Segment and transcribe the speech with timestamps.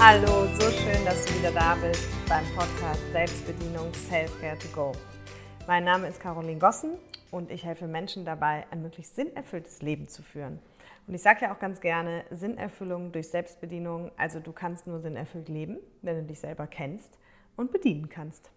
[0.00, 4.92] Hallo, so schön, dass du wieder da bist beim Podcast Selbstbedienung Self-Care to Go.
[5.66, 6.92] Mein Name ist Caroline Gossen
[7.32, 10.60] und ich helfe Menschen dabei, ein möglichst sinnerfülltes Leben zu führen.
[11.08, 15.48] Und ich sage ja auch ganz gerne, Sinnerfüllung durch Selbstbedienung, also du kannst nur sinnerfüllt
[15.48, 17.18] leben, wenn du dich selber kennst
[17.56, 18.52] und bedienen kannst.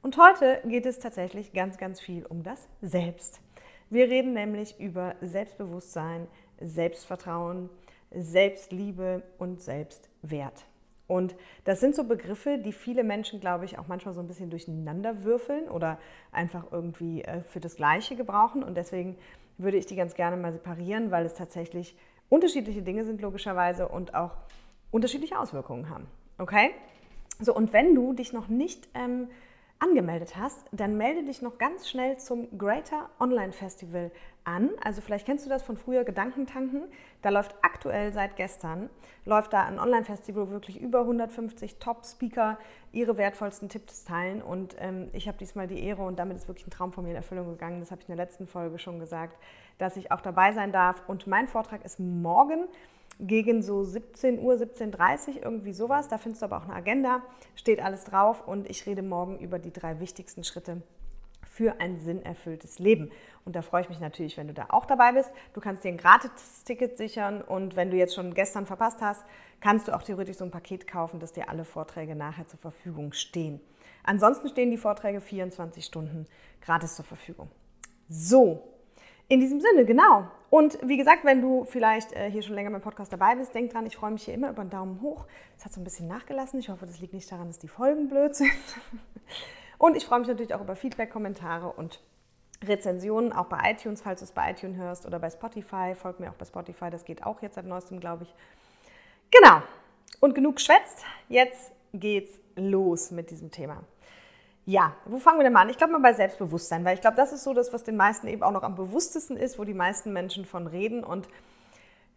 [0.00, 3.42] Und heute geht es tatsächlich ganz, ganz viel um das Selbst.
[3.90, 6.26] Wir reden nämlich über Selbstbewusstsein,
[6.58, 7.68] Selbstvertrauen,
[8.10, 10.64] Selbstliebe und Selbstwert.
[11.06, 14.50] Und das sind so Begriffe, die viele Menschen, glaube ich, auch manchmal so ein bisschen
[14.50, 15.98] durcheinander würfeln oder
[16.32, 18.62] einfach irgendwie äh, für das Gleiche gebrauchen.
[18.64, 19.16] Und deswegen
[19.58, 21.96] würde ich die ganz gerne mal separieren, weil es tatsächlich
[22.28, 24.36] unterschiedliche Dinge sind, logischerweise, und auch
[24.90, 26.06] unterschiedliche Auswirkungen haben.
[26.38, 26.70] Okay?
[27.40, 29.28] So, und wenn du dich noch nicht ähm,
[29.78, 34.10] angemeldet hast, dann melde dich noch ganz schnell zum Greater Online Festival
[34.44, 34.70] an.
[34.82, 36.84] Also vielleicht kennst du das von früher Gedankentanken.
[37.22, 38.88] Da läuft aktuell seit gestern,
[39.24, 42.58] läuft da ein Online-Festival, wo wirklich über 150 Top-Speaker
[42.92, 44.40] ihre wertvollsten Tipps teilen.
[44.40, 47.10] Und ähm, ich habe diesmal die Ehre und damit ist wirklich ein Traum von mir
[47.10, 47.80] in Erfüllung gegangen.
[47.80, 49.36] Das habe ich in der letzten Folge schon gesagt,
[49.78, 51.02] dass ich auch dabei sein darf.
[51.08, 52.66] Und mein Vortrag ist morgen
[53.18, 56.08] gegen so 17 Uhr, 17.30 Uhr, irgendwie sowas.
[56.08, 57.22] Da findest du aber auch eine Agenda,
[57.54, 60.82] steht alles drauf und ich rede morgen über die drei wichtigsten Schritte
[61.56, 63.10] für ein sinnerfülltes Leben.
[63.46, 65.30] Und da freue ich mich natürlich, wenn du da auch dabei bist.
[65.54, 69.24] Du kannst dir ein Gratis-Ticket sichern und wenn du jetzt schon gestern verpasst hast,
[69.60, 73.12] kannst du auch theoretisch so ein Paket kaufen, dass dir alle Vorträge nachher zur Verfügung
[73.12, 73.60] stehen.
[74.02, 76.26] Ansonsten stehen die Vorträge 24 Stunden
[76.60, 77.50] gratis zur Verfügung.
[78.08, 78.75] So,
[79.28, 80.28] in diesem Sinne, genau.
[80.50, 83.72] Und wie gesagt, wenn du vielleicht äh, hier schon länger beim Podcast dabei bist, denk
[83.72, 85.26] dran, ich freue mich hier immer über einen Daumen hoch.
[85.58, 86.60] Es hat so ein bisschen nachgelassen.
[86.60, 88.52] Ich hoffe, das liegt nicht daran, dass die Folgen blöd sind.
[89.78, 92.00] Und ich freue mich natürlich auch über Feedback, Kommentare und
[92.64, 95.94] Rezensionen, auch bei iTunes, falls du es bei iTunes hörst oder bei Spotify.
[95.94, 98.34] Folgt mir auch bei Spotify, das geht auch jetzt seit neuestem, glaube ich.
[99.30, 99.60] Genau.
[100.20, 101.04] Und genug geschwätzt.
[101.28, 103.82] Jetzt geht's los mit diesem Thema.
[104.68, 105.68] Ja, wo fangen wir denn mal an?
[105.68, 108.26] Ich glaube mal bei Selbstbewusstsein, weil ich glaube, das ist so das, was den meisten
[108.26, 111.28] eben auch noch am bewusstesten ist, wo die meisten Menschen von reden und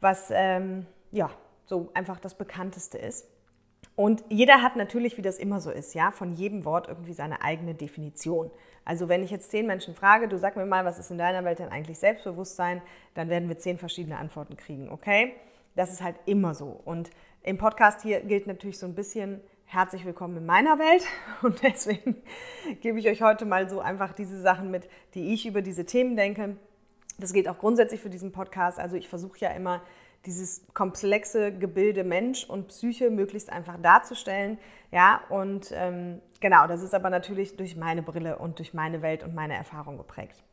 [0.01, 1.29] was ähm, ja
[1.65, 3.27] so einfach das bekannteste ist.
[3.95, 7.43] Und jeder hat natürlich, wie das immer so ist, ja, von jedem Wort irgendwie seine
[7.43, 8.49] eigene Definition.
[8.83, 11.43] Also wenn ich jetzt zehn Menschen frage, du sag mir mal, was ist in deiner
[11.43, 12.81] Welt denn eigentlich Selbstbewusstsein,
[13.13, 15.33] dann werden wir zehn verschiedene Antworten kriegen, okay?
[15.75, 16.79] Das ist halt immer so.
[16.83, 17.11] Und
[17.43, 19.41] im Podcast hier gilt natürlich so ein bisschen,
[19.71, 21.03] herzlich willkommen in meiner Welt
[21.43, 22.15] und deswegen
[22.81, 26.15] gebe ich euch heute mal so einfach diese Sachen mit, die ich über diese Themen
[26.15, 26.57] denke.
[27.19, 28.79] Das geht auch grundsätzlich für diesen Podcast.
[28.79, 29.83] Also ich versuche ja immer
[30.25, 34.57] dieses komplexe Gebilde Mensch und Psyche möglichst einfach darzustellen.
[34.91, 39.23] Ja, und ähm, genau, das ist aber natürlich durch meine Brille und durch meine Welt
[39.23, 40.43] und meine Erfahrung geprägt.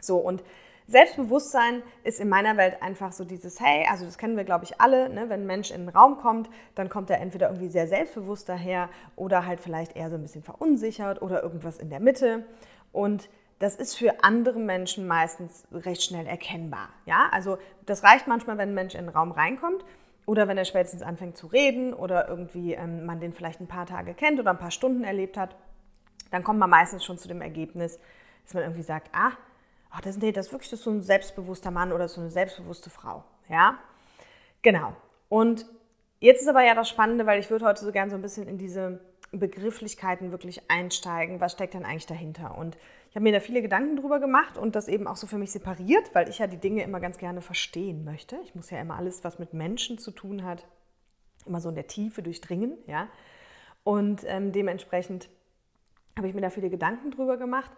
[0.00, 0.44] So, und
[0.88, 4.80] Selbstbewusstsein ist in meiner Welt einfach so dieses, hey, also das kennen wir, glaube ich,
[4.80, 5.28] alle, ne?
[5.28, 8.88] wenn ein Mensch in den Raum kommt, dann kommt er entweder irgendwie sehr selbstbewusst daher
[9.16, 12.44] oder halt vielleicht eher so ein bisschen verunsichert oder irgendwas in der Mitte.
[12.92, 16.90] Und das ist für andere Menschen meistens recht schnell erkennbar.
[17.04, 17.28] Ja?
[17.32, 19.84] Also das reicht manchmal, wenn ein Mensch in den Raum reinkommt
[20.24, 23.86] oder wenn er spätestens anfängt zu reden oder irgendwie ähm, man den vielleicht ein paar
[23.86, 25.56] Tage kennt oder ein paar Stunden erlebt hat,
[26.30, 27.98] dann kommt man meistens schon zu dem Ergebnis,
[28.44, 29.32] dass man irgendwie sagt, ah,
[29.90, 33.24] ach, das, nee, das ist wirklich so ein selbstbewusster Mann oder so eine selbstbewusste Frau.
[33.48, 33.78] Ja,
[34.62, 34.94] genau.
[35.28, 35.66] Und
[36.20, 38.48] jetzt ist aber ja das Spannende, weil ich würde heute so gerne so ein bisschen
[38.48, 39.00] in diese
[39.32, 41.40] Begrifflichkeiten wirklich einsteigen.
[41.40, 42.56] Was steckt denn eigentlich dahinter?
[42.56, 42.76] Und
[43.10, 45.50] ich habe mir da viele Gedanken drüber gemacht und das eben auch so für mich
[45.50, 48.36] separiert, weil ich ja die Dinge immer ganz gerne verstehen möchte.
[48.44, 50.66] Ich muss ja immer alles, was mit Menschen zu tun hat,
[51.46, 53.08] immer so in der Tiefe durchdringen, ja.
[53.84, 55.28] Und ähm, dementsprechend
[56.16, 57.70] habe ich mir da viele Gedanken drüber gemacht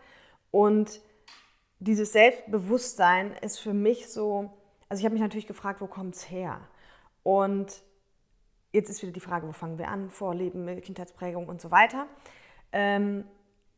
[0.51, 1.01] und
[1.81, 4.51] dieses Selbstbewusstsein ist für mich so,
[4.89, 6.61] also ich habe mich natürlich gefragt, wo kommt es her?
[7.23, 7.83] Und
[8.73, 10.11] jetzt ist wieder die Frage, wo fangen wir an?
[10.11, 12.07] Vorleben, Kindheitsprägung und so weiter.
[12.73, 13.25] Ähm,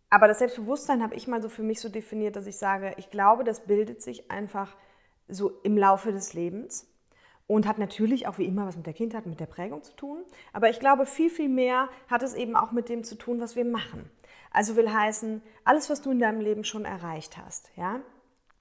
[0.08, 3.10] aber das Selbstbewusstsein habe ich mal so für mich so definiert, dass ich sage, ich
[3.10, 4.76] glaube, das bildet sich einfach
[5.28, 6.88] so im Laufe des Lebens
[7.46, 10.24] und hat natürlich auch wie immer was mit der Kindheit, mit der Prägung zu tun.
[10.52, 13.54] Aber ich glaube, viel, viel mehr hat es eben auch mit dem zu tun, was
[13.54, 14.10] wir machen.
[14.50, 18.00] Also will heißen, alles, was du in deinem Leben schon erreicht hast, ja,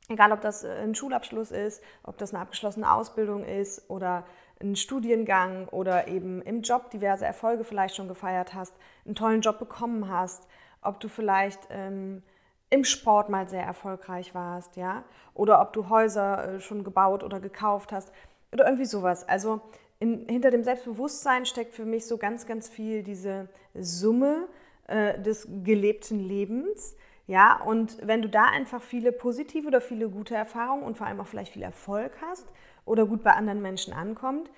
[0.08, 4.26] egal ob das ein Schulabschluss ist, ob das eine abgeschlossene Ausbildung ist oder
[4.62, 8.74] ein Studiengang oder eben im Job diverse Erfolge vielleicht schon gefeiert hast,
[9.06, 10.48] einen tollen Job bekommen hast,
[10.82, 12.24] ob du vielleicht ähm,
[12.70, 15.04] im Sport mal sehr erfolgreich warst, ja,
[15.34, 18.12] oder ob du Häuser äh, schon gebaut oder gekauft hast
[18.52, 19.28] oder irgendwie sowas.
[19.28, 19.62] Also
[20.00, 24.48] in, hinter dem Selbstbewusstsein steckt für mich so ganz, ganz viel diese Summe
[24.90, 26.96] äh, des gelebten Lebens.
[27.28, 31.22] Ja, und wenn du da einfach viele positive oder viele gute Erfahrungen und vor allem
[31.22, 32.48] auch vielleicht viel Erfolg hast
[32.86, 34.50] oder gut bei anderen Menschen ankommt,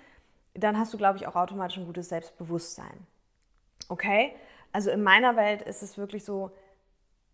[0.54, 3.06] dann hast du, glaube ich, auch automatisch ein gutes Selbstbewusstsein.
[3.88, 4.34] Okay?
[4.72, 6.50] Also in meiner Welt ist es wirklich so,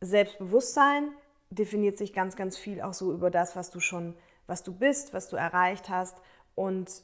[0.00, 1.10] Selbstbewusstsein
[1.50, 4.16] definiert sich ganz, ganz viel auch so über das, was du schon,
[4.46, 6.16] was du bist, was du erreicht hast
[6.54, 7.02] und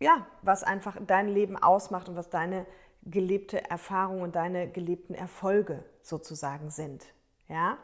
[0.00, 2.66] ja, was einfach dein Leben ausmacht und was deine
[3.02, 7.06] gelebte Erfahrung und deine gelebten Erfolge sozusagen sind.
[7.48, 7.78] Ja?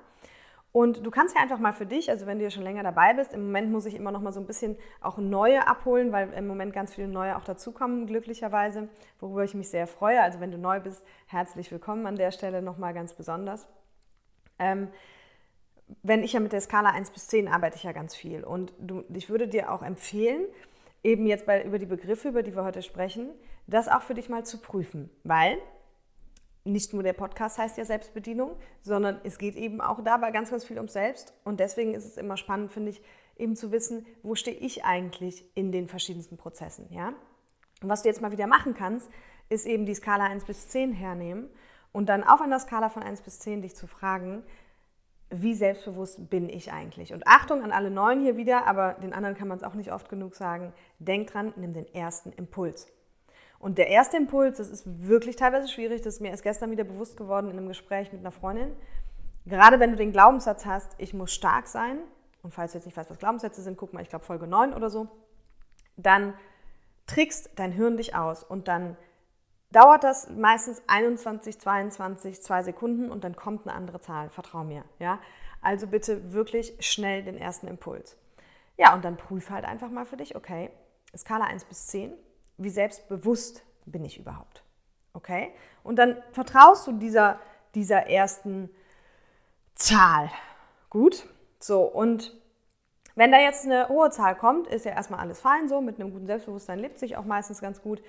[0.73, 3.15] Und du kannst ja einfach mal für dich, also wenn du ja schon länger dabei
[3.15, 6.33] bist, im Moment muss ich immer noch mal so ein bisschen auch neue abholen, weil
[6.33, 8.89] im Moment ganz viele neue auch dazukommen, glücklicherweise,
[9.21, 10.21] worüber ich mich sehr freue.
[10.21, 13.69] Also wenn du neu bist, herzlich willkommen an der Stelle nochmal ganz besonders.
[14.59, 14.89] Ähm,
[16.03, 18.43] wenn ich ja mit der Skala 1 bis 10 arbeite ich ja ganz viel.
[18.43, 20.45] Und du, ich würde dir auch empfehlen,
[21.05, 23.31] eben jetzt bei, über die Begriffe, über die wir heute sprechen,
[23.67, 25.11] das auch für dich mal zu prüfen.
[25.23, 25.59] Weil
[26.65, 30.65] nicht nur der Podcast heißt ja Selbstbedienung, sondern es geht eben auch dabei ganz, ganz
[30.65, 31.35] viel ums Selbst.
[31.45, 33.03] Und deswegen ist es immer spannend, finde ich,
[33.37, 36.89] eben zu wissen, wo stehe ich eigentlich in den verschiedensten Prozessen.
[36.91, 37.09] Ja?
[37.83, 39.11] Und was du jetzt mal wieder machen kannst,
[39.51, 41.51] ist eben die Skala 1 bis 10 hernehmen
[41.93, 44.43] und dann auf einer Skala von 1 bis 10 dich zu fragen,
[45.31, 47.13] wie selbstbewusst bin ich eigentlich?
[47.13, 49.93] Und Achtung an alle Neuen hier wieder, aber den anderen kann man es auch nicht
[49.93, 50.73] oft genug sagen.
[50.99, 52.87] Denk dran, nimm den ersten Impuls.
[53.59, 56.85] Und der erste Impuls, das ist wirklich teilweise schwierig, das ist mir erst gestern wieder
[56.85, 58.77] bewusst geworden in einem Gespräch mit einer Freundin.
[59.47, 61.99] Gerade wenn du den Glaubenssatz hast, ich muss stark sein,
[62.43, 64.75] und falls du jetzt nicht weißt, was Glaubenssätze sind, guck mal, ich glaube Folge 9
[64.75, 65.09] oder so,
[65.97, 66.35] dann
[67.07, 68.97] trickst dein Hirn dich aus und dann
[69.75, 74.85] dauert das meistens 21, 22, 2 Sekunden und dann kommt eine andere Zahl, vertrau mir.
[74.99, 75.19] Ja?
[75.61, 78.17] Also bitte wirklich schnell den ersten Impuls.
[78.77, 80.71] Ja, und dann prüf halt einfach mal für dich, okay,
[81.17, 82.13] Skala 1 bis 10,
[82.57, 84.63] wie selbstbewusst bin ich überhaupt?
[85.13, 85.53] Okay?
[85.83, 87.39] Und dann vertraust du dieser,
[87.75, 88.71] dieser ersten
[89.75, 90.31] Zahl.
[90.91, 91.27] Gut?
[91.59, 92.33] So, und
[93.17, 95.81] wenn da jetzt eine hohe Zahl kommt, ist ja erstmal alles fein so.
[95.81, 98.03] Mit einem guten Selbstbewusstsein lebt sich auch meistens ganz gut.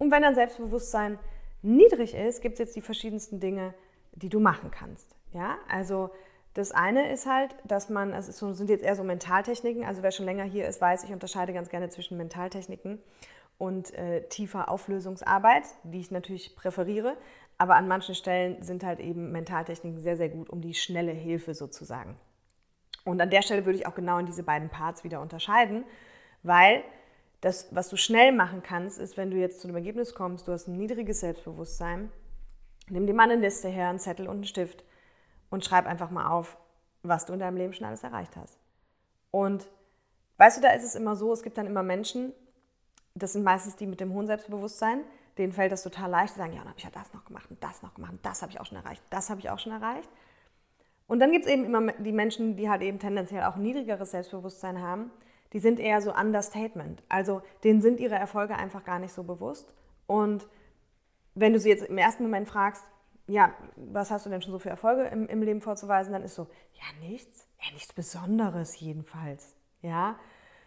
[0.00, 1.18] Und wenn dein Selbstbewusstsein
[1.60, 3.74] niedrig ist, gibt es jetzt die verschiedensten Dinge,
[4.12, 5.14] die du machen kannst.
[5.32, 6.10] Ja, also
[6.54, 10.10] das eine ist halt, dass man, es so, sind jetzt eher so Mentaltechniken, also wer
[10.10, 12.98] schon länger hier ist, weiß, ich unterscheide ganz gerne zwischen Mentaltechniken
[13.58, 17.14] und äh, tiefer Auflösungsarbeit, die ich natürlich präferiere.
[17.58, 21.52] Aber an manchen Stellen sind halt eben Mentaltechniken sehr, sehr gut, um die schnelle Hilfe
[21.52, 22.16] sozusagen.
[23.04, 25.84] Und an der Stelle würde ich auch genau in diese beiden Parts wieder unterscheiden,
[26.42, 26.82] weil
[27.40, 30.52] das, was du schnell machen kannst, ist, wenn du jetzt zu dem Ergebnis kommst, du
[30.52, 32.10] hast ein niedriges Selbstbewusstsein,
[32.88, 34.84] nimm dir mal eine Liste her, einen Zettel und einen Stift
[35.48, 36.58] und schreib einfach mal auf,
[37.02, 38.58] was du in deinem Leben schon alles erreicht hast.
[39.30, 39.68] Und
[40.36, 42.32] weißt du, da ist es immer so, es gibt dann immer Menschen,
[43.14, 45.02] das sind meistens die mit dem hohen Selbstbewusstsein,
[45.38, 47.50] denen fällt das total leicht, die sagen, ja, dann habe ich ja das noch gemacht
[47.50, 49.58] und das noch gemacht und das habe ich auch schon erreicht, das habe ich auch
[49.58, 50.10] schon erreicht.
[51.06, 54.80] Und dann gibt es eben immer die Menschen, die halt eben tendenziell auch niedrigeres Selbstbewusstsein
[54.80, 55.10] haben,
[55.52, 57.02] die sind eher so Understatement.
[57.08, 59.72] Also denen sind ihre Erfolge einfach gar nicht so bewusst.
[60.06, 60.46] Und
[61.34, 62.84] wenn du sie jetzt im ersten Moment fragst,
[63.26, 66.34] ja, was hast du denn schon so für Erfolge im, im Leben vorzuweisen, dann ist
[66.34, 69.54] so, ja, nichts, ja, nichts Besonderes jedenfalls.
[69.82, 70.18] Ja,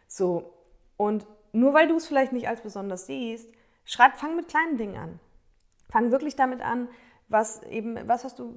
[0.07, 0.53] so.
[0.97, 3.50] Und nur weil du es vielleicht nicht als besonders siehst,
[3.86, 5.19] schreib, fang mit kleinen Dingen an.
[5.89, 6.88] Fang wirklich damit an,
[7.30, 8.54] was eben, was hast du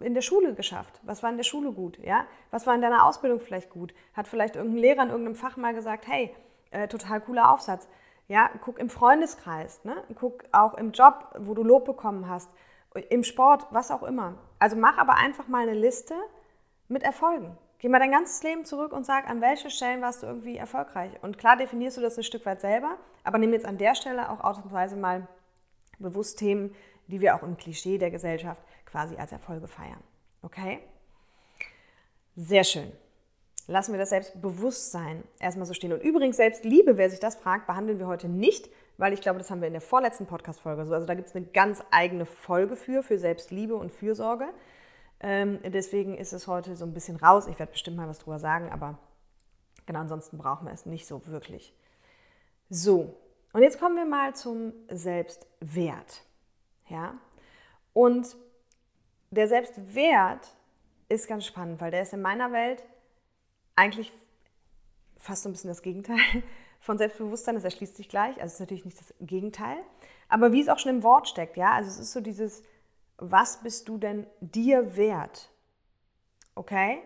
[0.00, 1.00] in der Schule geschafft?
[1.02, 1.98] Was war in der Schule gut?
[1.98, 2.26] Ja?
[2.50, 3.94] Was war in deiner Ausbildung vielleicht gut?
[4.14, 6.34] Hat vielleicht irgendein Lehrer in irgendeinem Fach mal gesagt, hey,
[6.70, 7.88] äh, total cooler Aufsatz.
[8.26, 10.04] Ja, guck im Freundeskreis, ne?
[10.14, 12.50] guck auch im Job, wo du Lob bekommen hast,
[13.08, 14.34] im Sport, was auch immer.
[14.58, 16.14] Also mach aber einfach mal eine Liste
[16.88, 17.56] mit Erfolgen.
[17.78, 21.12] Geh mal dein ganzes Leben zurück und sag, an welchen Stellen warst du irgendwie erfolgreich.
[21.22, 24.30] Und klar definierst du das ein Stück weit selber, aber nimm jetzt an der Stelle
[24.30, 25.28] auch ausnahmsweise mal
[25.98, 26.74] bewusst Themen,
[27.08, 30.02] die wir auch im Klischee der Gesellschaft quasi als Erfolge feiern.
[30.42, 30.80] Okay?
[32.36, 32.92] Sehr schön.
[33.66, 35.92] Lassen wir das Selbstbewusstsein erstmal so stehen.
[35.92, 39.50] Und übrigens, Selbstliebe, wer sich das fragt, behandeln wir heute nicht, weil ich glaube, das
[39.50, 40.94] haben wir in der vorletzten Podcast-Folge so.
[40.94, 44.48] Also da gibt es eine ganz eigene Folge für, für Selbstliebe und Fürsorge.
[45.20, 47.46] Ähm, deswegen ist es heute so ein bisschen raus.
[47.46, 48.98] Ich werde bestimmt mal was drüber sagen, aber
[49.86, 51.74] genau, ansonsten brauchen wir es nicht so wirklich.
[52.70, 53.16] So,
[53.52, 56.22] und jetzt kommen wir mal zum Selbstwert.
[56.88, 57.14] Ja?
[57.92, 58.36] Und
[59.30, 60.54] der Selbstwert
[61.08, 62.84] ist ganz spannend, weil der ist in meiner Welt
[63.76, 64.12] eigentlich
[65.16, 66.18] fast so ein bisschen das Gegenteil
[66.80, 67.54] von Selbstbewusstsein.
[67.54, 68.36] Das erschließt sich gleich.
[68.36, 69.78] Also es ist natürlich nicht das Gegenteil.
[70.28, 72.62] Aber wie es auch schon im Wort steckt, ja, also es ist so dieses
[73.18, 75.50] was bist du denn dir wert?
[76.54, 77.02] Okay?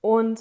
[0.00, 0.40] Und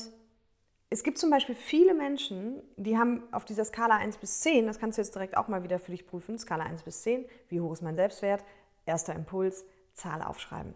[0.90, 4.80] es gibt zum Beispiel viele Menschen, die haben auf dieser Skala 1 bis 10, das
[4.80, 7.60] kannst du jetzt direkt auch mal wieder für dich prüfen, Skala 1 bis 10, wie
[7.60, 8.44] hoch ist mein Selbstwert?
[8.86, 10.76] Erster Impuls, Zahl aufschreiben.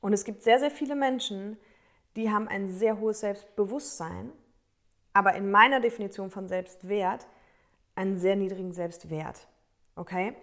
[0.00, 1.58] Und es gibt sehr, sehr viele Menschen,
[2.16, 4.32] die haben ein sehr hohes Selbstbewusstsein,
[5.12, 7.26] aber in meiner Definition von Selbstwert
[7.94, 9.46] einen sehr niedrigen Selbstwert.
[9.96, 10.34] Okay?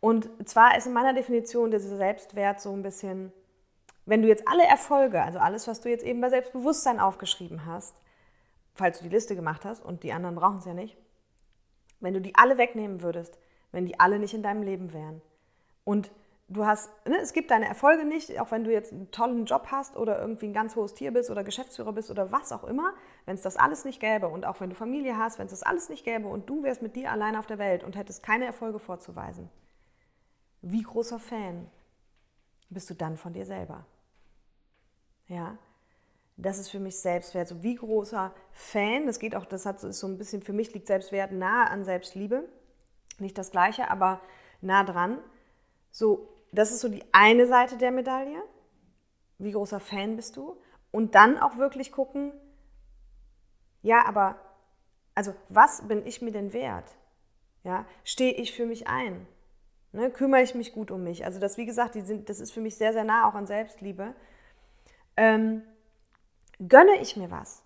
[0.00, 3.32] Und zwar ist in meiner Definition dieser Selbstwert so ein bisschen,
[4.04, 7.96] wenn du jetzt alle Erfolge, also alles, was du jetzt eben bei Selbstbewusstsein aufgeschrieben hast,
[8.74, 10.96] falls du die Liste gemacht hast und die anderen brauchen es ja nicht,
[12.00, 13.38] wenn du die alle wegnehmen würdest,
[13.72, 15.22] wenn die alle nicht in deinem Leben wären
[15.86, 16.10] und
[16.48, 19.68] du hast, ne, es gibt deine Erfolge nicht, auch wenn du jetzt einen tollen Job
[19.70, 22.92] hast oder irgendwie ein ganz hohes Tier bist oder Geschäftsführer bist oder was auch immer,
[23.24, 25.62] wenn es das alles nicht gäbe und auch wenn du Familie hast, wenn es das
[25.62, 28.46] alles nicht gäbe und du wärst mit dir allein auf der Welt und hättest keine
[28.46, 29.48] Erfolge vorzuweisen,
[30.60, 31.70] wie großer Fan
[32.68, 33.86] bist du dann von dir selber?
[35.28, 35.56] Ja,
[36.36, 37.46] das ist für mich Selbstwert.
[37.46, 40.88] So wie großer Fan, das geht auch, das hat so ein bisschen, für mich liegt
[40.88, 42.48] Selbstwert nahe an Selbstliebe.
[43.18, 44.20] Nicht das Gleiche, aber
[44.60, 45.18] nah dran.
[45.96, 48.42] So, das ist so die eine Seite der Medaille.
[49.38, 50.60] Wie großer Fan bist du?
[50.90, 52.32] Und dann auch wirklich gucken,
[53.80, 54.38] ja, aber,
[55.14, 56.98] also, was bin ich mir denn wert?
[57.64, 59.26] Ja, stehe ich für mich ein?
[59.92, 61.24] Ne, kümmere ich mich gut um mich?
[61.24, 64.14] Also, das, wie gesagt, sind, das ist für mich sehr, sehr nah auch an Selbstliebe.
[65.16, 65.62] Ähm,
[66.68, 67.62] gönne ich mir was?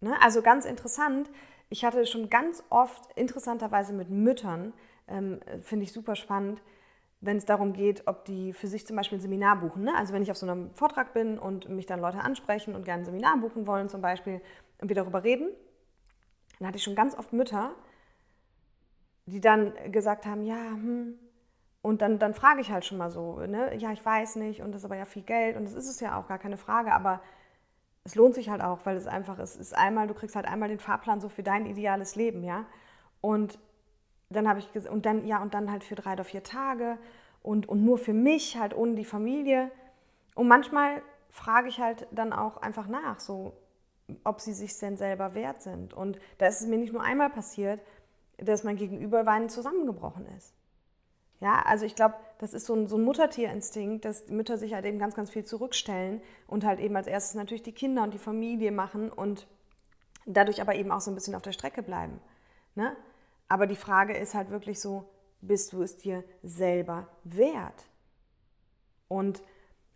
[0.00, 1.28] Ne, also, ganz interessant,
[1.68, 4.72] ich hatte schon ganz oft, interessanterweise mit Müttern,
[5.08, 6.62] ähm, finde ich super spannend,
[7.20, 9.84] wenn es darum geht, ob die für sich zum Beispiel ein Seminar buchen.
[9.84, 9.94] Ne?
[9.96, 13.02] Also wenn ich auf so einem Vortrag bin und mich dann Leute ansprechen und gerne
[13.02, 14.40] ein Seminar buchen wollen zum Beispiel
[14.80, 15.48] und wir darüber reden,
[16.58, 17.74] dann hatte ich schon ganz oft Mütter,
[19.26, 21.18] die dann gesagt haben, ja, hm,
[21.82, 23.74] und dann, dann frage ich halt schon mal so, ne?
[23.76, 26.00] ja, ich weiß nicht und das ist aber ja viel Geld und das ist es
[26.00, 27.20] ja auch, gar keine Frage, aber
[28.04, 30.68] es lohnt sich halt auch, weil es einfach ist, ist einmal, du kriegst halt einmal
[30.68, 32.64] den Fahrplan so für dein ideales Leben, ja.
[33.20, 33.58] Und
[34.30, 36.98] dann habe ich und dann, ja, und dann halt für drei oder vier Tage
[37.42, 39.70] und, und nur für mich, halt ohne die Familie.
[40.34, 43.54] Und manchmal frage ich halt dann auch einfach nach, so,
[44.24, 45.94] ob sie sich denn selber wert sind.
[45.94, 47.80] Und da ist es mir nicht nur einmal passiert,
[48.36, 50.54] dass mein Gegenüber weinend zusammengebrochen ist.
[51.40, 54.84] Ja, also ich glaube, das ist so ein, so ein Muttertierinstinkt, dass Mütter sich halt
[54.84, 58.18] eben ganz, ganz viel zurückstellen und halt eben als erstes natürlich die Kinder und die
[58.18, 59.46] Familie machen und
[60.26, 62.20] dadurch aber eben auch so ein bisschen auf der Strecke bleiben.
[62.74, 62.96] Ne?
[63.48, 65.08] Aber die Frage ist halt wirklich so,
[65.40, 67.86] bist du es dir selber wert?
[69.08, 69.42] Und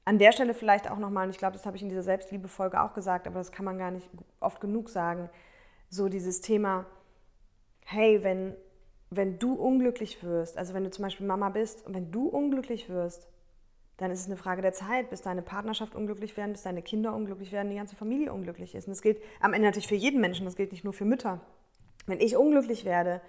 [0.05, 2.81] an der Stelle vielleicht auch nochmal, und ich glaube, das habe ich in dieser Selbstliebe-Folge
[2.81, 4.09] auch gesagt, aber das kann man gar nicht
[4.41, 5.29] oft genug sagen,
[5.89, 6.87] so dieses Thema,
[7.85, 8.57] hey, wenn,
[9.11, 12.89] wenn du unglücklich wirst, also wenn du zum Beispiel Mama bist und wenn du unglücklich
[12.89, 13.29] wirst,
[13.99, 17.15] dann ist es eine Frage der Zeit, bis deine Partnerschaft unglücklich werden, bis deine Kinder
[17.15, 18.89] unglücklich werden, die ganze Familie unglücklich ist.
[18.89, 21.41] Und das gilt am Ende natürlich für jeden Menschen, das gilt nicht nur für Mütter.
[22.07, 23.21] Wenn ich unglücklich werde,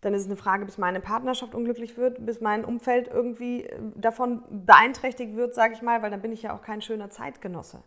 [0.00, 3.78] dann ist es eine Frage, bis meine Partnerschaft unglücklich wird, bis mein Umfeld irgendwie äh,
[3.96, 7.82] davon beeinträchtigt wird, sage ich mal, weil dann bin ich ja auch kein schöner Zeitgenosse,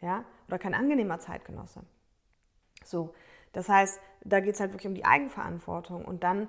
[0.00, 1.80] ja, oder kein angenehmer Zeitgenosse.
[2.84, 3.14] So,
[3.52, 6.48] das heißt, da geht es halt wirklich um die Eigenverantwortung und dann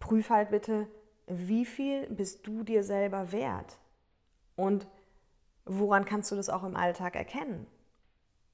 [0.00, 0.86] prüf halt bitte,
[1.26, 3.78] wie viel bist du dir selber wert
[4.56, 4.86] und
[5.64, 7.66] woran kannst du das auch im Alltag erkennen?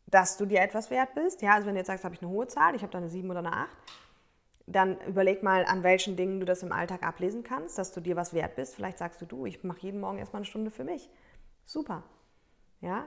[0.07, 2.31] Dass du dir etwas wert bist, ja, also wenn du jetzt sagst, habe ich eine
[2.31, 3.77] hohe Zahl, ich habe da eine 7 oder eine 8,
[4.73, 8.17] dann überleg mal, an welchen Dingen du das im Alltag ablesen kannst, dass du dir
[8.17, 8.77] was wert bist.
[8.77, 11.11] Vielleicht sagst du, du, ich mache jeden Morgen erstmal eine Stunde für mich.
[11.65, 12.05] Super.
[12.81, 13.01] Ja?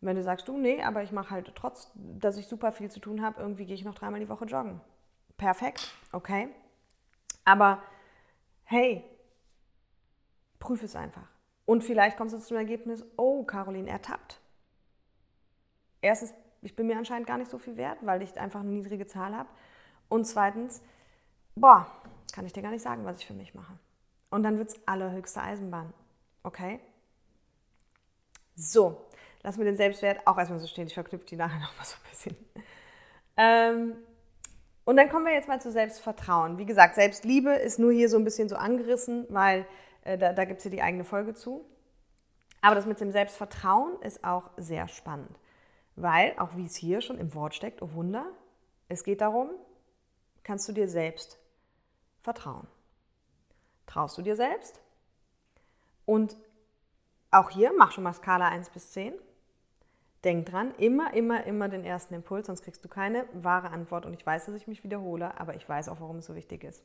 [0.00, 2.90] Und wenn du sagst, du, nee, aber ich mache halt trotz, dass ich super viel
[2.90, 4.80] zu tun habe, irgendwie gehe ich noch dreimal die Woche joggen.
[5.36, 6.48] Perfekt, okay.
[7.44, 7.82] Aber
[8.64, 9.04] hey,
[10.58, 11.28] prüf es einfach.
[11.64, 14.40] Und vielleicht kommst du zum Ergebnis, oh, Caroline ertappt.
[16.00, 19.06] Erstens, ich bin mir anscheinend gar nicht so viel wert, weil ich einfach eine niedrige
[19.06, 19.48] Zahl habe.
[20.08, 20.82] Und zweitens,
[21.60, 21.86] boah,
[22.32, 23.78] kann ich dir gar nicht sagen, was ich für mich mache.
[24.30, 25.92] Und dann wird es allerhöchste Eisenbahn.
[26.42, 26.80] Okay?
[28.54, 29.06] So,
[29.42, 30.86] lass mir den Selbstwert auch erstmal so stehen.
[30.86, 32.36] Ich verknüpfe die nachher noch mal so ein bisschen.
[33.36, 33.96] Ähm,
[34.84, 36.58] und dann kommen wir jetzt mal zu Selbstvertrauen.
[36.58, 39.66] Wie gesagt, Selbstliebe ist nur hier so ein bisschen so angerissen, weil
[40.02, 41.64] äh, da, da gibt es hier die eigene Folge zu.
[42.60, 45.38] Aber das mit dem Selbstvertrauen ist auch sehr spannend.
[45.96, 48.26] Weil, auch wie es hier schon im Wort steckt, oh Wunder,
[48.88, 49.50] es geht darum,
[50.42, 51.39] kannst du dir selbst
[52.22, 52.66] vertrauen.
[53.86, 54.80] Traust du dir selbst?
[56.06, 56.36] Und
[57.30, 59.14] auch hier, mach schon mal Skala 1 bis 10.
[60.24, 64.04] Denk dran, immer, immer, immer den ersten Impuls, sonst kriegst du keine wahre Antwort.
[64.04, 66.64] Und ich weiß, dass ich mich wiederhole, aber ich weiß auch, warum es so wichtig
[66.64, 66.84] ist.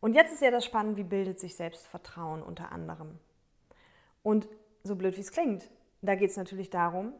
[0.00, 3.18] Und jetzt ist ja das Spannende, wie bildet sich Selbstvertrauen unter anderem.
[4.22, 4.46] Und
[4.82, 5.70] so blöd wie es klingt,
[6.02, 7.12] da geht es natürlich darum,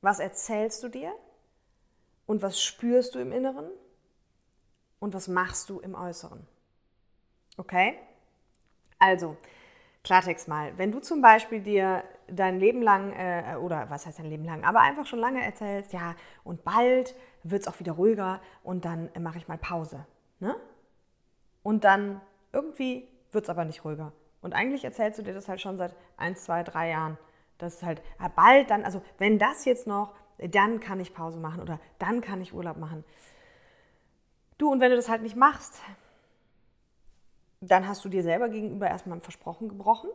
[0.00, 1.12] was erzählst du dir
[2.26, 3.70] und was spürst du im Inneren
[5.00, 6.46] und was machst du im Äußeren.
[7.56, 7.98] Okay?
[8.98, 9.36] Also,
[10.02, 10.72] Klartext mal.
[10.78, 14.64] Wenn du zum Beispiel dir dein Leben lang, äh, oder was heißt dein Leben lang,
[14.64, 19.10] aber einfach schon lange erzählst, ja, und bald wird es auch wieder ruhiger und dann
[19.18, 20.06] mache ich mal Pause.
[20.38, 20.56] Ne?
[21.62, 22.20] Und dann
[22.52, 24.12] irgendwie wird es aber nicht ruhiger.
[24.40, 27.18] Und eigentlich erzählst du dir das halt schon seit ein, zwei, drei Jahren.
[27.58, 31.38] Das ist halt ah, bald dann, also wenn das jetzt noch, dann kann ich Pause
[31.38, 33.04] machen oder dann kann ich Urlaub machen.
[34.60, 35.80] Du, und wenn du das halt nicht machst,
[37.62, 40.10] dann hast du dir selber gegenüber erstmal ein Versprochen gebrochen,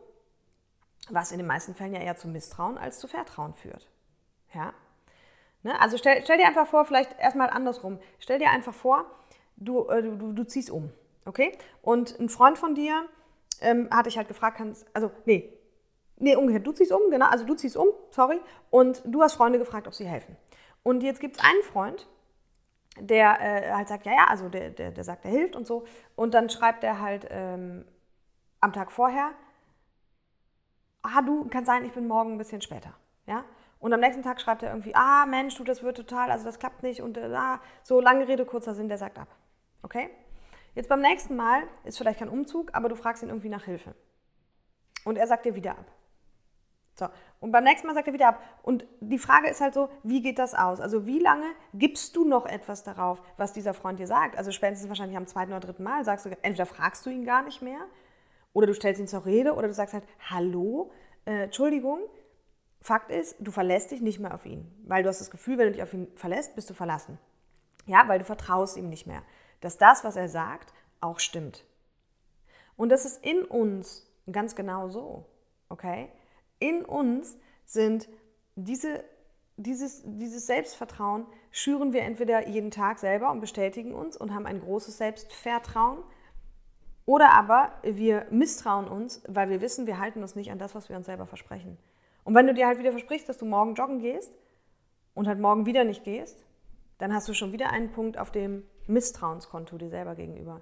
[1.10, 3.90] was in den meisten Fällen ja eher zu Misstrauen als zu Vertrauen führt.
[4.54, 4.72] Ja?
[5.64, 5.82] Ne?
[5.82, 9.06] Also stell, stell, dir einfach vor, vielleicht erstmal andersrum, stell dir einfach vor,
[9.56, 10.92] du, äh, du, du ziehst um,
[11.26, 11.58] okay?
[11.82, 13.04] Und ein Freund von dir
[13.62, 15.58] ähm, hatte ich halt gefragt, kannst, also nee,
[16.18, 19.58] nee, umgekehrt, du ziehst um, genau, also du ziehst um, sorry, und du hast Freunde
[19.58, 20.38] gefragt, ob sie helfen.
[20.84, 22.08] Und jetzt gibt es einen Freund,
[23.00, 25.86] der äh, halt sagt, ja, ja, also der, der, der sagt, er hilft und so.
[26.16, 27.86] Und dann schreibt er halt ähm,
[28.62, 29.32] am Tag vorher,
[31.04, 32.94] ah, du, kann sein, ich bin morgen ein bisschen später.
[33.28, 33.44] Ja?
[33.80, 36.60] Und am nächsten Tag schreibt er irgendwie, ah, Mensch, du, das wird total, also das
[36.60, 37.02] klappt nicht.
[37.02, 39.28] Und äh, ah, so lange Rede, kurzer Sinn, der sagt ab.
[39.84, 40.10] Okay?
[40.74, 43.96] Jetzt beim nächsten Mal ist vielleicht kein Umzug, aber du fragst ihn irgendwie nach Hilfe.
[45.04, 45.86] Und er sagt dir wieder ab.
[46.98, 47.08] So,
[47.42, 48.42] und beim nächsten Mal sagt er wieder ab.
[48.64, 50.80] Und die Frage ist halt so, wie geht das aus?
[50.80, 54.38] Also wie lange gibst du noch etwas darauf, was dieser Freund dir sagt?
[54.38, 57.44] Also spätestens wahrscheinlich am zweiten oder dritten Mal sagst du, entweder fragst du ihn gar
[57.44, 57.82] nicht mehr
[58.54, 60.92] oder du stellst ihn zur Rede oder du sagst halt, hallo,
[61.26, 62.00] äh, Entschuldigung.
[62.80, 65.68] Fakt ist, du verlässt dich nicht mehr auf ihn, weil du hast das Gefühl, wenn
[65.68, 67.18] du dich auf ihn verlässt, bist du verlassen.
[67.88, 69.24] Ja, weil du vertraust ihm nicht mehr,
[69.60, 70.72] dass das, was er sagt,
[71.02, 71.66] auch stimmt.
[72.78, 75.26] Und das ist in uns ganz genau so,
[75.70, 76.10] okay?
[76.70, 78.10] In uns sind
[78.56, 79.04] diese,
[79.58, 84.60] dieses, dieses Selbstvertrauen, schüren wir entweder jeden Tag selber und bestätigen uns und haben ein
[84.60, 86.00] großes Selbstvertrauen.
[87.06, 90.90] Oder aber wir misstrauen uns, weil wir wissen, wir halten uns nicht an das, was
[90.90, 91.78] wir uns selber versprechen.
[92.24, 94.34] Und wenn du dir halt wieder versprichst, dass du morgen joggen gehst
[95.14, 96.44] und halt morgen wieder nicht gehst,
[96.98, 100.62] dann hast du schon wieder einen Punkt auf dem Misstrauenskonto dir selber gegenüber.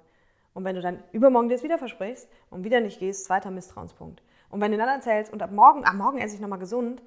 [0.52, 4.22] Und wenn du dann übermorgen dir das wieder versprichst und wieder nicht gehst, zweiter Misstrauenspunkt.
[4.54, 7.02] Und wenn du dann erzählst, und ab morgen, ab morgen esse ich nochmal gesund,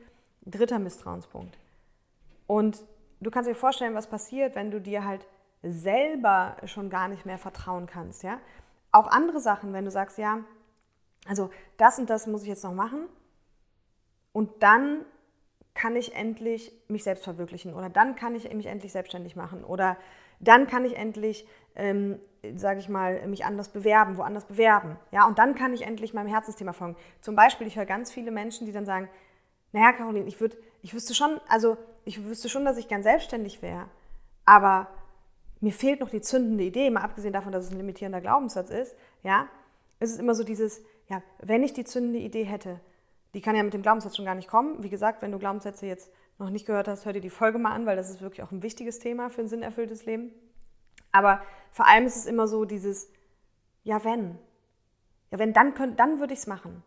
[0.46, 1.58] dritter Misstrauenspunkt.
[2.46, 2.84] Und
[3.22, 5.26] du kannst dir vorstellen, was passiert, wenn du dir halt
[5.64, 8.42] selber schon gar nicht mehr vertrauen kannst, ja?
[8.92, 10.40] Auch andere Sachen, wenn du sagst, ja,
[11.26, 13.06] also das und das muss ich jetzt noch machen
[14.34, 15.06] und dann
[15.74, 19.96] kann ich endlich mich selbst verwirklichen oder dann kann ich mich endlich selbstständig machen oder
[20.42, 22.20] dann kann ich endlich ähm,
[22.56, 24.98] sage ich mal, mich anders bewerben, woanders bewerben.
[25.12, 26.96] Ja, und dann kann ich endlich meinem Herzensthema folgen.
[27.22, 29.10] Zum Beispiel, ich höre ganz viele Menschen, die dann sagen,
[29.72, 33.62] naja, Caroline, ich, würd, ich wüsste schon, also ich wüsste schon, dass ich gern selbstständig
[33.62, 33.86] wäre,
[34.46, 34.88] aber
[35.60, 38.96] mir fehlt noch die zündende Idee, mal abgesehen davon, dass es ein limitierender Glaubenssatz ist,
[39.24, 39.48] ja,
[40.00, 42.80] es ist immer so dieses, ja, wenn ich die zündende Idee hätte,
[43.34, 44.84] die kann ja mit dem Glaubenssatz schon gar nicht kommen.
[44.84, 47.74] Wie gesagt, wenn du Glaubenssätze jetzt noch nicht gehört hast, hör dir die Folge mal
[47.74, 50.32] an, weil das ist wirklich auch ein wichtiges Thema für ein sinnerfülltes Leben.
[51.18, 53.12] Aber vor allem ist es immer so dieses,
[53.84, 54.38] ja wenn.
[55.32, 56.84] Ja wenn, dann, könnt, dann würde ich es machen.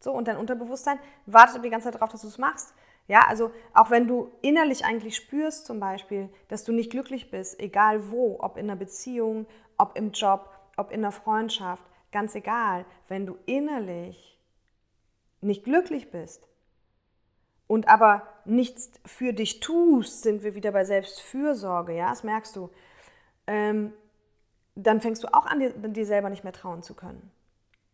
[0.00, 2.74] So, und dein Unterbewusstsein wartet die ganze Zeit darauf, dass du es machst.
[3.08, 7.60] Ja, also auch wenn du innerlich eigentlich spürst zum Beispiel, dass du nicht glücklich bist,
[7.60, 9.46] egal wo, ob in einer Beziehung,
[9.78, 14.40] ob im Job, ob in einer Freundschaft, ganz egal, wenn du innerlich
[15.40, 16.48] nicht glücklich bist
[17.68, 22.70] und aber nichts für dich tust, sind wir wieder bei Selbstfürsorge, ja, das merkst du
[23.46, 23.92] ähm,
[24.74, 27.30] dann fängst du auch an, dir, dir selber nicht mehr trauen zu können.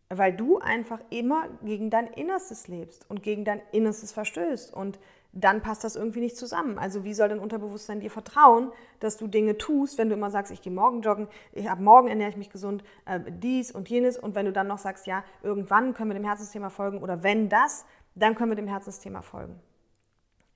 [0.09, 4.73] Weil du einfach immer gegen dein Innerstes lebst und gegen dein Innerstes verstößt.
[4.73, 4.99] Und
[5.31, 6.77] dann passt das irgendwie nicht zusammen.
[6.77, 10.51] Also wie soll dein Unterbewusstsein dir vertrauen, dass du Dinge tust, wenn du immer sagst,
[10.51, 14.17] ich gehe morgen joggen, ich, ab morgen ernähre ich mich gesund, äh, dies und jenes.
[14.17, 17.49] Und wenn du dann noch sagst, ja, irgendwann können wir dem Herzensthema folgen oder wenn
[17.49, 19.59] das, dann können wir dem Herzensthema folgen.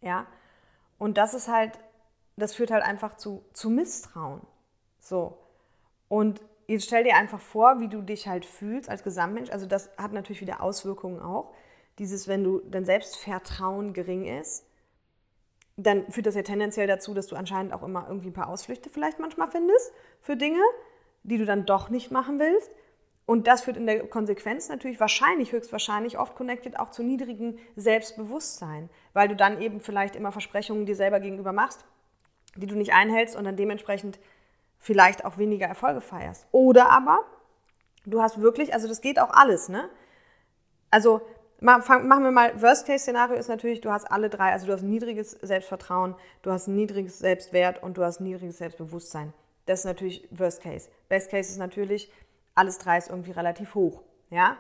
[0.02, 0.28] Ja,
[1.00, 1.80] und das ist halt,
[2.36, 4.42] das führt halt einfach zu, zu Misstrauen.
[5.08, 5.38] So.
[6.10, 9.50] Und jetzt stell dir einfach vor, wie du dich halt fühlst als Gesamtmensch.
[9.50, 11.54] Also das hat natürlich wieder Auswirkungen auch.
[11.98, 14.66] Dieses, wenn du dein Selbstvertrauen gering ist,
[15.78, 18.90] dann führt das ja tendenziell dazu, dass du anscheinend auch immer irgendwie ein paar Ausflüchte
[18.90, 20.62] vielleicht manchmal findest für Dinge,
[21.24, 22.72] die du dann doch nicht machen willst.
[23.26, 28.90] Und das führt in der Konsequenz natürlich wahrscheinlich, höchstwahrscheinlich oft connected auch zu niedrigem Selbstbewusstsein,
[29.14, 31.86] weil du dann eben vielleicht immer Versprechungen dir selber gegenüber machst,
[32.56, 34.18] die du nicht einhältst und dann dementsprechend
[34.80, 36.48] vielleicht auch weniger Erfolge feierst.
[36.52, 37.20] Oder aber
[38.06, 39.90] du hast wirklich, also das geht auch alles, ne?
[40.90, 41.22] Also
[41.60, 45.32] machen wir mal, Worst-Case-Szenario ist natürlich, du hast alle drei, also du hast ein niedriges
[45.32, 49.34] Selbstvertrauen, du hast ein niedriges Selbstwert und du hast ein niedriges Selbstbewusstsein.
[49.66, 50.90] Das ist natürlich Worst-Case.
[51.10, 52.12] Best-Case ist natürlich,
[52.56, 54.58] alles drei ist irgendwie relativ hoch, ja?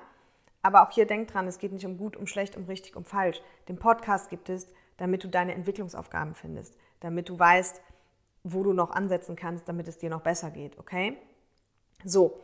[0.63, 3.05] Aber auch hier denk dran, es geht nicht um gut, um schlecht, um richtig, um
[3.05, 3.41] falsch.
[3.69, 7.81] Den Podcast gibt es, damit du deine Entwicklungsaufgaben findest, damit du weißt,
[8.53, 11.17] wo du noch ansetzen kannst, damit es dir noch besser geht, okay?
[12.03, 12.41] So,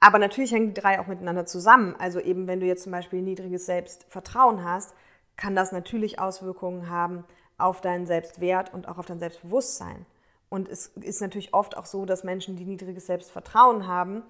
[0.00, 1.94] aber natürlich hängen die drei auch miteinander zusammen.
[1.98, 4.94] Also eben, wenn du jetzt zum Beispiel niedriges Selbstvertrauen hast,
[5.36, 7.24] kann das natürlich Auswirkungen haben
[7.58, 10.06] auf deinen Selbstwert und auch auf dein Selbstbewusstsein.
[10.48, 14.22] Und es ist natürlich oft auch so, dass Menschen, die niedriges Selbstvertrauen haben,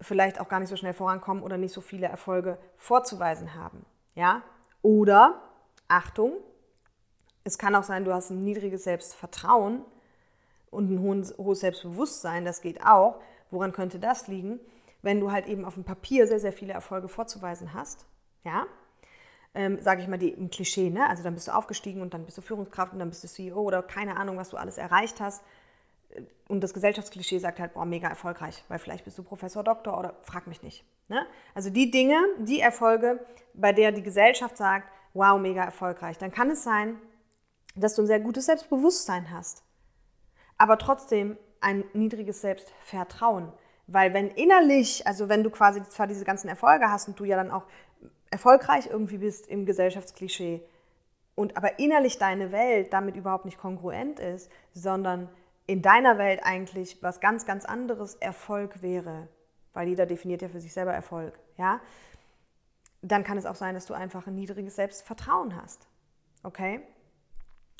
[0.00, 3.86] vielleicht auch gar nicht so schnell vorankommen oder nicht so viele Erfolge vorzuweisen haben.
[4.14, 4.42] Ja?
[4.82, 5.40] Oder,
[5.88, 6.32] Achtung,
[7.44, 9.84] es kann auch sein, du hast ein niedriges Selbstvertrauen
[10.72, 13.20] und ein hohes Selbstbewusstsein, das geht auch.
[13.50, 14.58] Woran könnte das liegen?
[15.02, 18.06] Wenn du halt eben auf dem Papier sehr, sehr viele Erfolge vorzuweisen hast,
[18.44, 18.66] ja,
[19.54, 21.06] ähm, sage ich mal, die, ein Klischee, ne?
[21.08, 23.60] Also dann bist du aufgestiegen und dann bist du Führungskraft und dann bist du CEO
[23.60, 25.42] oder keine Ahnung, was du alles erreicht hast.
[26.48, 30.14] Und das Gesellschaftsklischee sagt halt, boah, mega erfolgreich, weil vielleicht bist du Professor, Doktor oder
[30.22, 30.84] frag mich nicht.
[31.08, 31.26] Ne?
[31.54, 36.50] Also die Dinge, die Erfolge, bei der die Gesellschaft sagt, wow, mega erfolgreich, dann kann
[36.50, 36.98] es sein,
[37.74, 39.62] dass du ein sehr gutes Selbstbewusstsein hast,
[40.62, 43.52] aber trotzdem ein niedriges Selbstvertrauen.
[43.88, 47.34] Weil wenn innerlich, also wenn du quasi zwar diese ganzen Erfolge hast und du ja
[47.34, 47.64] dann auch
[48.30, 50.62] erfolgreich irgendwie bist im Gesellschaftsklischee
[51.34, 55.28] und aber innerlich deine Welt damit überhaupt nicht kongruent ist, sondern
[55.66, 59.26] in deiner Welt eigentlich was ganz, ganz anderes Erfolg wäre,
[59.72, 61.80] weil jeder definiert ja für sich selber Erfolg, ja,
[63.02, 65.88] dann kann es auch sein, dass du einfach ein niedriges Selbstvertrauen hast.
[66.44, 66.82] Okay?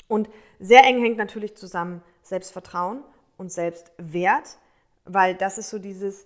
[0.09, 3.03] Und sehr eng hängt natürlich zusammen Selbstvertrauen
[3.37, 4.57] und Selbstwert,
[5.05, 6.25] weil das ist so dieses,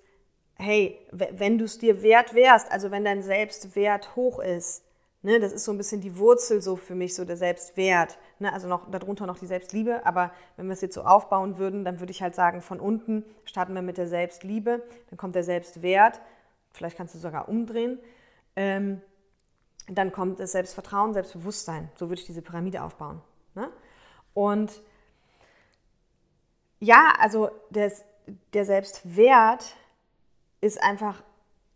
[0.56, 4.84] hey, wenn du es dir wert wärst, also wenn dein Selbstwert hoch ist,
[5.22, 8.54] ne, das ist so ein bisschen die Wurzel so für mich, so der Selbstwert, ne,
[8.54, 12.00] also noch darunter noch die Selbstliebe, aber wenn wir es jetzt so aufbauen würden, dann
[12.00, 16.22] würde ich halt sagen, von unten starten wir mit der Selbstliebe, dann kommt der Selbstwert,
[16.72, 18.00] vielleicht kannst du sogar umdrehen,
[18.56, 19.02] ähm,
[19.90, 23.22] dann kommt das Selbstvertrauen, Selbstbewusstsein, so würde ich diese Pyramide aufbauen.
[23.56, 23.70] Ne?
[24.34, 24.82] Und
[26.80, 28.04] ja, also das,
[28.54, 29.76] der Selbstwert
[30.62, 31.24] ist einfach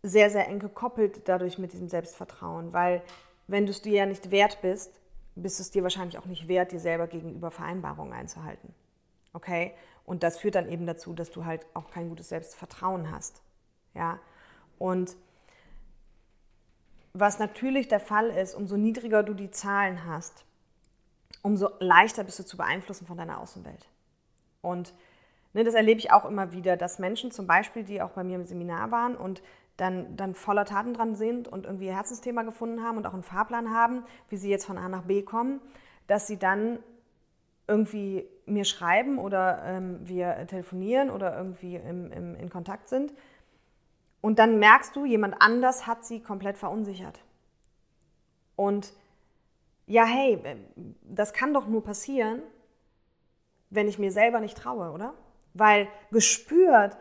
[0.02, 3.02] sehr, sehr eng gekoppelt dadurch mit diesem Selbstvertrauen, weil
[3.46, 5.00] wenn du es dir ja nicht wert bist,
[5.34, 8.74] bist es dir wahrscheinlich auch nicht wert, dir selber gegenüber Vereinbarungen einzuhalten.
[9.32, 9.74] Okay?
[10.04, 13.42] Und das führt dann eben dazu, dass du halt auch kein gutes Selbstvertrauen hast.
[13.94, 14.18] Ja?
[14.78, 15.16] Und
[17.12, 20.44] was natürlich der Fall ist, umso niedriger du die Zahlen hast,
[21.42, 23.86] umso leichter bist du zu beeinflussen von deiner Außenwelt.
[24.62, 24.94] Und
[25.52, 28.36] ne, das erlebe ich auch immer wieder, dass Menschen zum Beispiel, die auch bei mir
[28.36, 29.42] im Seminar waren und
[29.76, 33.22] dann, dann voller Taten dran sind und irgendwie ihr Herzensthema gefunden haben und auch einen
[33.22, 35.60] Fahrplan haben, wie sie jetzt von A nach B kommen,
[36.06, 36.78] dass sie dann
[37.66, 43.12] irgendwie mir schreiben oder ähm, wir telefonieren oder irgendwie im, im, in Kontakt sind.
[44.20, 47.20] Und dann merkst du, jemand anders hat sie komplett verunsichert.
[48.56, 48.92] Und
[49.86, 50.38] ja, hey,
[51.02, 52.42] das kann doch nur passieren,
[53.72, 55.14] wenn ich mir selber nicht traue, oder?
[55.54, 56.96] Weil gespürt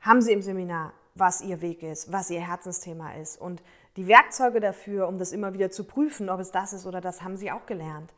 [0.00, 3.40] haben sie im Seminar, was ihr Weg ist, was ihr Herzensthema ist.
[3.40, 3.62] Und
[3.96, 7.22] die Werkzeuge dafür, um das immer wieder zu prüfen, ob es das ist oder das,
[7.22, 8.12] haben sie auch gelernt.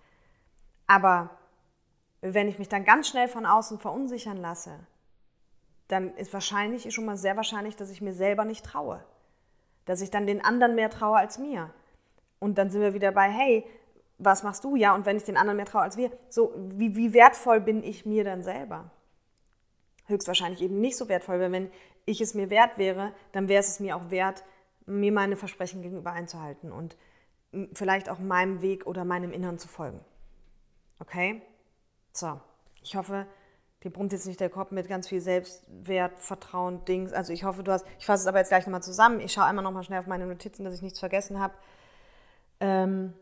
[0.87, 1.31] Aber
[2.21, 4.79] wenn ich mich dann ganz schnell von außen verunsichern lasse,
[5.89, 9.05] dann ist wahrscheinlich, schon mal sehr wahrscheinlich, dass ich mir selber nicht traue.
[9.85, 11.71] Dass ich dann den anderen mehr traue als mir.
[12.39, 13.67] Und dann sind wir wieder bei, hey,
[14.19, 14.77] was machst du?
[14.77, 17.83] Ja, und wenn ich den anderen mehr traue als wir, so, wie, wie wertvoll bin
[17.83, 18.91] ich mir dann selber?
[20.07, 21.71] Höchstwahrscheinlich eben nicht so wertvoll, weil wenn
[22.05, 24.45] ich es mir wert wäre, dann wäre es mir auch wert,
[24.87, 26.97] mir meine Versprechen gegenüber einzuhalten und
[27.73, 30.01] vielleicht auch meinem Weg oder meinem Innern zu folgen.
[31.01, 31.43] Okay?
[32.13, 32.41] So,
[32.83, 33.27] ich hoffe,
[33.83, 37.13] dir brummt jetzt nicht der Kopf mit ganz viel Selbstwert, Vertrauen, Dings.
[37.13, 39.21] Also ich hoffe, du hast, ich fasse es aber jetzt gleich nochmal zusammen.
[39.21, 41.55] Ich schaue einmal nochmal schnell auf meine Notizen, dass ich nichts vergessen habe.
[42.61, 43.13] Ähm,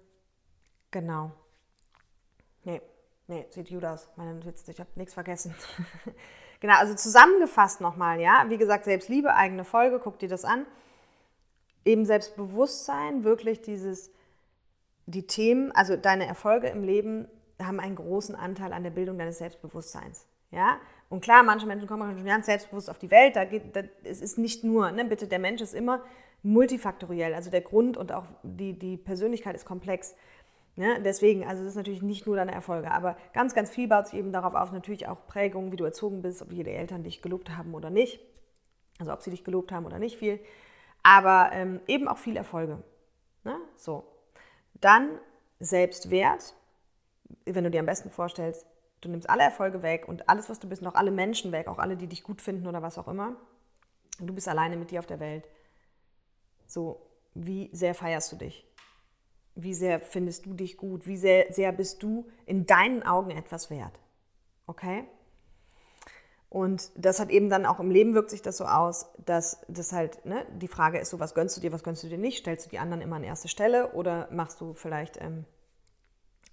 [0.94, 1.32] Genau.
[2.62, 2.80] Nee,
[3.26, 4.08] nee, sieht gut aus.
[4.14, 5.52] Meine Notizen, ich habe nichts vergessen.
[6.60, 8.44] genau, also zusammengefasst nochmal, ja.
[8.48, 10.66] Wie gesagt, Selbstliebe, eigene Folge, guck dir das an.
[11.84, 14.12] Eben Selbstbewusstsein, wirklich dieses,
[15.06, 17.26] die Themen, also deine Erfolge im Leben
[17.60, 20.28] haben einen großen Anteil an der Bildung deines Selbstbewusstseins.
[20.52, 20.78] Ja?
[21.08, 23.34] Und klar, manche Menschen kommen schon ganz selbstbewusst auf die Welt.
[23.34, 26.04] Da geht, da, es ist nicht nur, ne, bitte, der Mensch ist immer
[26.44, 27.34] multifaktoriell.
[27.34, 30.14] Also der Grund und auch die, die Persönlichkeit ist komplex.
[30.76, 31.00] Ne?
[31.02, 34.18] Deswegen, also das ist natürlich nicht nur deine Erfolge, aber ganz, ganz viel baut sich
[34.18, 37.50] eben darauf auf, natürlich auch Prägungen, wie du erzogen bist, ob die Eltern dich gelobt
[37.50, 38.20] haben oder nicht.
[38.98, 40.40] Also ob sie dich gelobt haben oder nicht viel.
[41.02, 42.82] Aber ähm, eben auch viel Erfolge.
[43.44, 43.56] Ne?
[43.76, 44.04] So.
[44.80, 45.18] Dann
[45.60, 46.54] Selbstwert,
[47.44, 48.66] wenn du dir am besten vorstellst,
[49.00, 51.78] du nimmst alle Erfolge weg und alles, was du bist, noch alle Menschen weg, auch
[51.78, 53.36] alle, die dich gut finden oder was auch immer.
[54.18, 55.48] Und du bist alleine mit dir auf der Welt.
[56.66, 57.00] So,
[57.34, 58.66] wie sehr feierst du dich?
[59.54, 61.06] Wie sehr findest du dich gut?
[61.06, 63.98] Wie sehr, sehr bist du in deinen Augen etwas wert?
[64.66, 65.04] Okay?
[66.48, 69.92] Und das hat eben dann auch im Leben wirkt sich das so aus, dass das
[69.92, 72.38] halt, ne, die Frage ist so, was gönnst du dir, was gönnst du dir nicht?
[72.38, 75.44] Stellst du die anderen immer an erste Stelle oder machst du vielleicht ähm,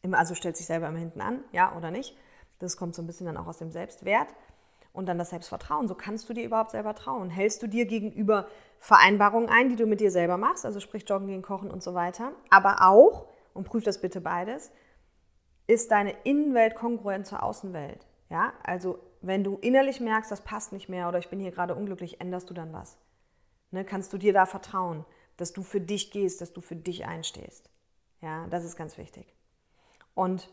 [0.02, 2.18] immer, also stellst dich selber immer hinten an, ja oder nicht?
[2.58, 4.28] Das kommt so ein bisschen dann auch aus dem Selbstwert
[4.94, 5.88] und dann das Selbstvertrauen.
[5.88, 7.30] So kannst du dir überhaupt selber trauen.
[7.30, 8.48] Hältst du dir gegenüber
[8.80, 11.94] Vereinbarungen ein, die du mit dir selber machst, also sprich Joggen gehen, Kochen und so
[11.94, 14.72] weiter, aber auch, und prüf das bitte beides,
[15.68, 18.08] ist deine Innenwelt kongruent zur Außenwelt.
[18.30, 21.76] Ja, also wenn du innerlich merkst, das passt nicht mehr oder ich bin hier gerade
[21.76, 22.98] unglücklich, änderst du dann was.
[23.72, 25.06] Ne, kannst du dir da vertrauen,
[25.38, 27.70] dass du für dich gehst, dass du für dich einstehst.
[28.22, 29.34] Ja, das ist ganz wichtig.
[30.14, 30.50] Und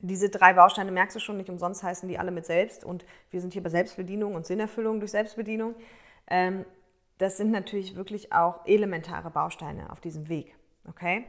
[0.00, 3.40] diese drei Bausteine merkst du schon, nicht umsonst heißen die alle mit Selbst und wir
[3.40, 5.74] sind hier bei Selbstbedienung und Sinnerfüllung durch Selbstbedienung.
[6.28, 6.64] Ähm,
[7.18, 10.54] das sind natürlich wirklich auch elementare Bausteine auf diesem Weg.
[10.88, 11.24] Okay?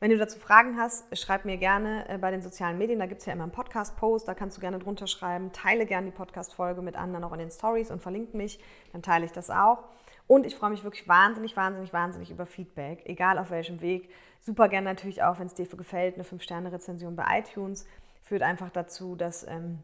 [0.00, 3.00] Wenn du dazu Fragen hast, schreib mir gerne äh, bei den sozialen Medien.
[3.00, 5.52] Da gibt es ja immer einen Podcast-Post, da kannst du gerne drunter schreiben.
[5.52, 8.60] Teile gerne die Podcast-Folge mit anderen auch in den Stories und verlinke mich,
[8.92, 9.84] dann teile ich das auch.
[10.28, 14.10] Und ich freue mich wirklich wahnsinnig, wahnsinnig, wahnsinnig über Feedback, egal auf welchem Weg.
[14.40, 17.86] Super gerne natürlich auch, wenn es dir gefällt, eine 5-Sterne-Rezension bei iTunes.
[18.22, 19.82] Führt einfach dazu, dass ähm,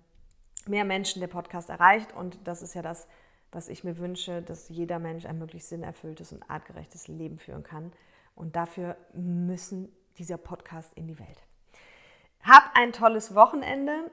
[0.67, 2.13] mehr Menschen der Podcast erreicht.
[2.15, 3.09] Und das ist ja das,
[3.53, 7.93] was ich mir wünsche, dass jeder Mensch ein möglichst sinnerfülltes und artgerechtes Leben führen kann.
[8.35, 11.43] Und dafür müssen dieser Podcast in die Welt.
[12.43, 14.11] Hab ein tolles Wochenende.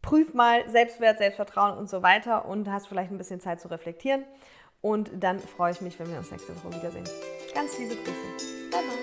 [0.00, 4.24] Prüf mal Selbstwert, Selbstvertrauen und so weiter und hast vielleicht ein bisschen Zeit zu reflektieren.
[4.82, 7.04] Und dann freue ich mich, wenn wir uns nächste Woche wiedersehen.
[7.54, 8.70] Ganz liebe Grüße.
[8.70, 8.99] Bye bye.